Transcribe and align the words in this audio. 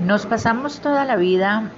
Nos 0.00 0.26
pasamos 0.26 0.80
toda 0.80 1.04
la 1.04 1.16
vida 1.16 1.70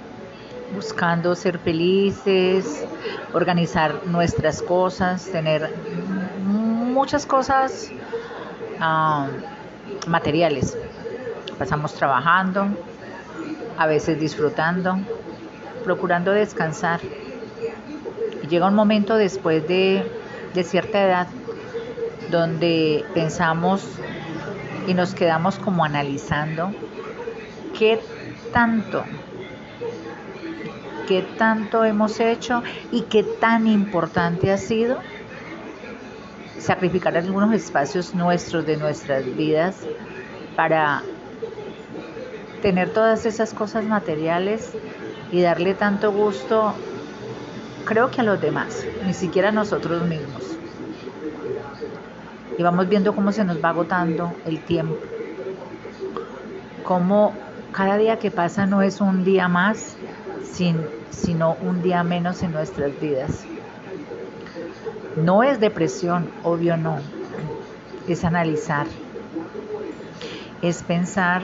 buscando 0.75 1.35
ser 1.35 1.57
felices, 1.59 2.85
organizar 3.33 4.05
nuestras 4.05 4.61
cosas, 4.61 5.25
tener 5.31 5.73
muchas 6.39 7.25
cosas 7.25 7.91
uh, 8.79 10.09
materiales. 10.09 10.77
Pasamos 11.57 11.93
trabajando, 11.95 12.67
a 13.77 13.87
veces 13.87 14.19
disfrutando, 14.19 14.97
procurando 15.83 16.31
descansar. 16.31 16.99
Y 18.43 18.47
llega 18.47 18.67
un 18.67 18.75
momento 18.75 19.15
después 19.15 19.67
de, 19.67 20.09
de 20.53 20.63
cierta 20.63 21.03
edad 21.03 21.27
donde 22.29 23.03
pensamos 23.13 23.85
y 24.87 24.93
nos 24.93 25.13
quedamos 25.13 25.57
como 25.59 25.83
analizando 25.83 26.71
qué 27.77 27.99
tanto, 28.53 29.03
qué 31.07 31.23
tanto 31.37 31.83
hemos 31.83 32.19
hecho 32.19 32.63
y 32.91 33.03
qué 33.03 33.23
tan 33.23 33.67
importante 33.67 34.51
ha 34.51 34.57
sido 34.57 34.99
sacrificar 36.61 37.17
algunos 37.17 37.53
espacios 37.53 38.13
nuestros 38.13 38.65
de 38.65 38.77
nuestras 38.77 39.25
vidas 39.35 39.77
para 40.55 41.03
tener 42.61 42.93
todas 42.93 43.25
esas 43.25 43.53
cosas 43.53 43.85
materiales 43.85 44.71
y 45.31 45.41
darle 45.41 45.73
tanto 45.73 46.11
gusto, 46.11 46.73
creo 47.85 48.11
que 48.11 48.21
a 48.21 48.23
los 48.23 48.39
demás, 48.39 48.85
ni 49.05 49.13
siquiera 49.13 49.49
a 49.49 49.51
nosotros 49.51 50.07
mismos. 50.07 50.57
Y 52.57 52.63
vamos 52.63 52.87
viendo 52.87 53.15
cómo 53.15 53.31
se 53.31 53.43
nos 53.43 53.63
va 53.63 53.69
agotando 53.69 54.35
el 54.45 54.59
tiempo, 54.61 54.97
cómo 56.91 57.33
cada 57.71 57.95
día 57.95 58.19
que 58.19 58.31
pasa 58.31 58.65
no 58.65 58.81
es 58.81 58.99
un 58.99 59.23
día 59.23 59.47
más, 59.47 59.95
sino 61.09 61.55
un 61.61 61.81
día 61.81 62.03
menos 62.03 62.43
en 62.43 62.51
nuestras 62.51 62.99
vidas. 62.99 63.45
No 65.15 65.41
es 65.41 65.61
depresión, 65.61 66.29
obvio 66.43 66.75
no, 66.75 66.99
es 68.09 68.25
analizar, 68.25 68.87
es 70.61 70.83
pensar 70.83 71.43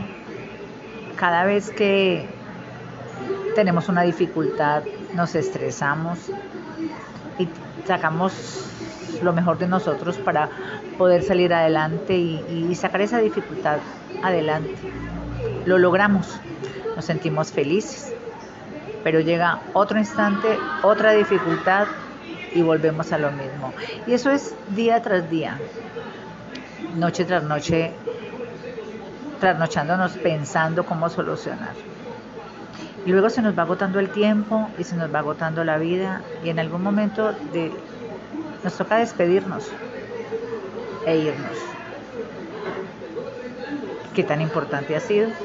cada 1.15 1.45
vez 1.45 1.69
que 1.69 2.27
tenemos 3.55 3.87
una 3.87 4.01
dificultad, 4.01 4.83
nos 5.13 5.33
estresamos 5.33 6.19
y 7.39 7.47
sacamos 7.87 8.33
lo 9.21 9.33
mejor 9.33 9.57
de 9.57 9.67
nosotros 9.67 10.17
para 10.17 10.49
poder 10.97 11.23
salir 11.23 11.53
adelante 11.53 12.15
y, 12.15 12.73
sacar 12.75 13.01
esa 13.01 13.19
dificultad 13.19 13.79
adelante. 14.23 14.75
Lo 15.65 15.77
logramos, 15.77 16.39
nos 16.95 17.05
sentimos 17.05 17.51
felices, 17.51 18.13
pero 19.03 19.19
llega 19.19 19.61
otro 19.73 19.97
instante, 19.97 20.57
otra 20.83 21.13
dificultad 21.13 21.87
y 22.53 22.61
volvemos 22.61 23.11
a 23.11 23.17
lo 23.17 23.31
mismo. 23.31 23.73
Y 24.05 24.13
eso 24.13 24.31
es 24.31 24.55
día 24.69 25.01
tras 25.01 25.29
día, 25.29 25.59
noche 26.95 27.25
tras 27.25 27.43
noche, 27.43 27.91
trasnochándonos 29.39 30.13
pensando 30.13 30.85
cómo 30.85 31.09
solucionar. 31.09 31.73
Y 33.05 33.11
luego 33.11 33.29
se 33.29 33.41
nos 33.41 33.57
va 33.57 33.63
agotando 33.63 33.99
el 33.99 34.09
tiempo 34.09 34.69
y 34.77 34.83
se 34.83 34.97
nos 34.97 35.13
va 35.13 35.19
agotando 35.19 35.63
la 35.63 35.77
vida 35.77 36.21
y 36.43 36.49
en 36.49 36.59
algún 36.59 36.83
momento 36.83 37.31
de, 37.53 37.71
nos 38.63 38.75
toca 38.77 38.97
despedirnos 38.99 39.65
e 41.11 41.13
irnos. 41.29 41.59
¿Qué 44.13 44.23
tan 44.23 44.41
importante 44.41 44.95
ha 44.95 44.99
sido? 44.99 45.37